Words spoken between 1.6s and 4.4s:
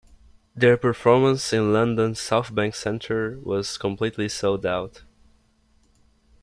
London's Southbank Centre was completely